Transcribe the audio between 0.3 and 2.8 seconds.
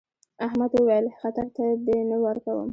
احمد وويل: خطر ته دې نه ورکوم.